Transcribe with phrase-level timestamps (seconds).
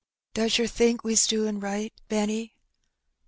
[0.33, 2.55] "Does yer think we's doin' right, Benny